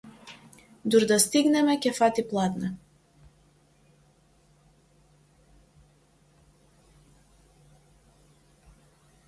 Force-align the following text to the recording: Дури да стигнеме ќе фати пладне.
Дури 0.93 1.07
да 1.11 1.17
стигнеме 1.23 1.73
ќе 1.83 1.91
фати 1.97 2.23
пладне. 2.31 2.71